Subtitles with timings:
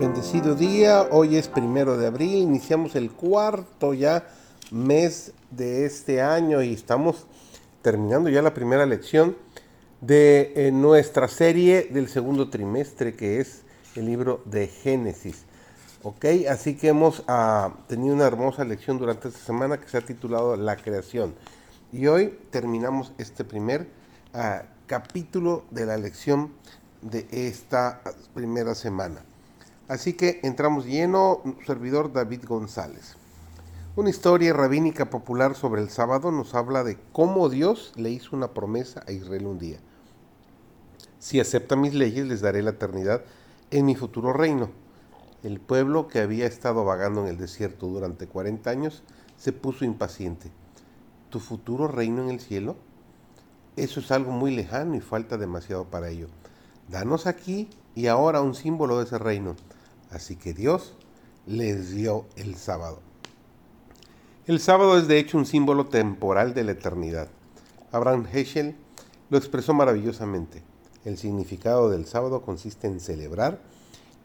[0.00, 4.26] Bendecido día, hoy es primero de abril, iniciamos el cuarto ya
[4.70, 7.26] mes de este año y estamos
[7.82, 9.36] terminando ya la primera lección
[10.00, 13.60] de eh, nuestra serie del segundo trimestre que es
[13.94, 15.44] el libro de Génesis.
[16.02, 20.00] Ok, así que hemos ah, tenido una hermosa lección durante esta semana que se ha
[20.00, 21.34] titulado La creación.
[21.92, 23.86] Y hoy terminamos este primer
[24.32, 26.54] ah, capítulo de la lección
[27.02, 28.00] de esta
[28.32, 29.26] primera semana.
[29.90, 33.16] Así que entramos lleno, servidor David González.
[33.96, 38.54] Una historia rabínica popular sobre el sábado nos habla de cómo Dios le hizo una
[38.54, 39.78] promesa a Israel un día.
[41.18, 43.24] Si acepta mis leyes, les daré la eternidad
[43.72, 44.70] en mi futuro reino.
[45.42, 49.02] El pueblo que había estado vagando en el desierto durante 40 años
[49.36, 50.52] se puso impaciente.
[51.30, 52.76] ¿Tu futuro reino en el cielo?
[53.74, 56.28] Eso es algo muy lejano y falta demasiado para ello.
[56.88, 59.56] Danos aquí y ahora un símbolo de ese reino.
[60.10, 60.94] Así que Dios
[61.46, 63.00] les dio el sábado.
[64.46, 67.28] El sábado es de hecho un símbolo temporal de la eternidad.
[67.92, 68.76] Abraham Heschel
[69.30, 70.62] lo expresó maravillosamente.
[71.04, 73.60] El significado del sábado consiste en celebrar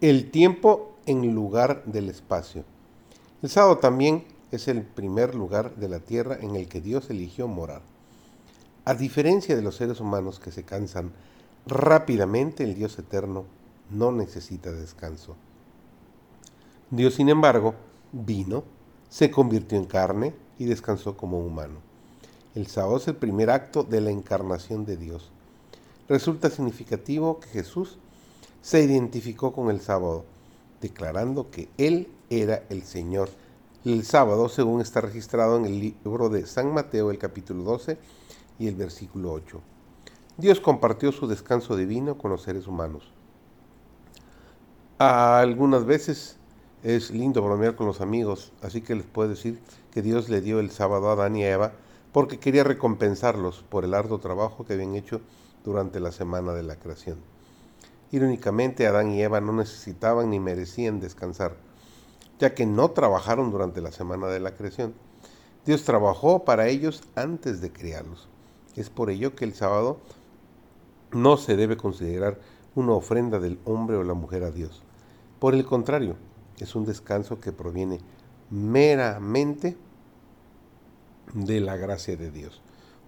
[0.00, 2.64] el tiempo en lugar del espacio.
[3.42, 7.48] El sábado también es el primer lugar de la tierra en el que Dios eligió
[7.48, 7.82] morar.
[8.84, 11.12] A diferencia de los seres humanos que se cansan
[11.66, 13.44] rápidamente, el Dios eterno
[13.90, 15.36] no necesita descanso.
[16.90, 17.74] Dios, sin embargo,
[18.12, 18.64] vino,
[19.10, 21.80] se convirtió en carne y descansó como humano.
[22.54, 25.30] El sábado es el primer acto de la encarnación de Dios.
[26.08, 27.98] Resulta significativo que Jesús
[28.62, 30.24] se identificó con el sábado,
[30.80, 33.28] declarando que Él era el Señor.
[33.84, 37.98] El sábado, según está registrado en el libro de San Mateo, el capítulo 12
[38.58, 39.60] y el versículo 8.
[40.38, 43.12] Dios compartió su descanso divino con los seres humanos.
[44.98, 46.38] Algunas veces
[46.82, 49.60] es lindo bromear con los amigos, así que les puedo decir
[49.92, 51.72] que Dios le dio el sábado a Adán y a Eva
[52.12, 55.20] porque quería recompensarlos por el arduo trabajo que habían hecho
[55.64, 57.18] durante la semana de la creación.
[58.10, 61.56] Irónicamente, Adán y Eva no necesitaban ni merecían descansar,
[62.38, 64.94] ya que no trabajaron durante la semana de la creación.
[65.66, 68.28] Dios trabajó para ellos antes de criarlos.
[68.76, 69.98] Es por ello que el sábado
[71.10, 72.38] no se debe considerar
[72.74, 74.82] una ofrenda del hombre o la mujer a Dios.
[75.38, 76.16] Por el contrario,
[76.64, 78.00] es un descanso que proviene
[78.50, 79.76] meramente
[81.34, 82.60] de la gracia de Dios,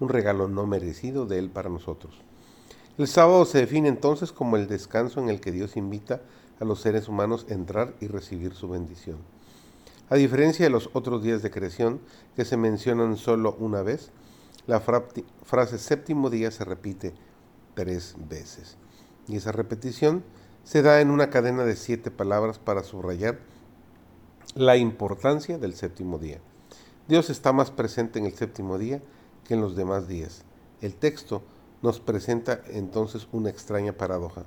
[0.00, 2.14] un regalo no merecido de Él para nosotros.
[2.98, 6.22] El sábado se define entonces como el descanso en el que Dios invita
[6.60, 9.18] a los seres humanos a entrar y recibir su bendición.
[10.08, 12.00] A diferencia de los otros días de creación
[12.36, 14.12] que se mencionan solo una vez,
[14.66, 17.12] la frase séptimo día se repite
[17.74, 18.76] tres veces.
[19.28, 20.24] Y esa repetición
[20.66, 23.38] se da en una cadena de siete palabras para subrayar
[24.56, 26.40] la importancia del séptimo día.
[27.06, 29.00] Dios está más presente en el séptimo día
[29.44, 30.42] que en los demás días.
[30.80, 31.42] El texto
[31.82, 34.42] nos presenta entonces una extraña paradoja.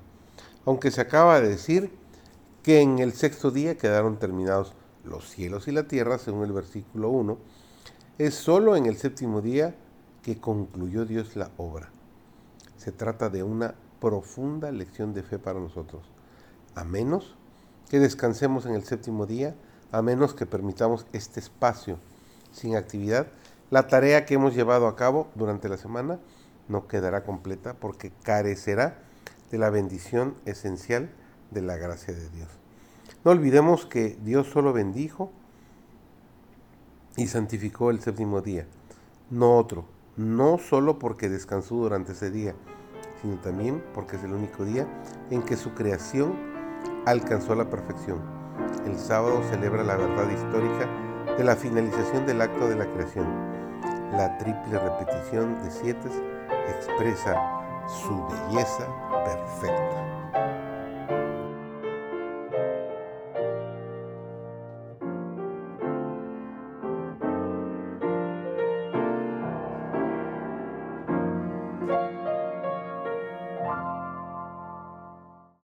[0.65, 1.89] Aunque se acaba de decir
[2.63, 4.73] que en el sexto día quedaron terminados
[5.05, 7.37] los cielos y la tierra, según el versículo 1,
[8.17, 9.73] es solo en el séptimo día
[10.21, 11.91] que concluyó Dios la obra.
[12.75, 16.03] Se trata de una profunda lección de fe para nosotros.
[16.75, 17.35] A menos
[17.89, 19.55] que descansemos en el séptimo día,
[19.91, 21.97] a menos que permitamos este espacio
[22.51, 23.27] sin actividad,
[23.71, 26.19] la tarea que hemos llevado a cabo durante la semana
[26.67, 28.99] no quedará completa porque carecerá
[29.51, 31.09] de la bendición esencial
[31.51, 32.49] de la gracia de Dios.
[33.23, 35.31] No olvidemos que Dios solo bendijo
[37.17, 38.65] y santificó el séptimo día,
[39.29, 42.55] no otro, no solo porque descansó durante ese día,
[43.21, 44.87] sino también porque es el único día
[45.29, 46.33] en que su creación
[47.05, 48.19] alcanzó la perfección.
[48.85, 50.87] El sábado celebra la verdad histórica
[51.37, 53.27] de la finalización del acto de la creación.
[54.11, 56.09] La triple repetición de siete
[56.67, 57.35] expresa
[57.87, 58.87] su belleza
[59.25, 60.58] perfecta.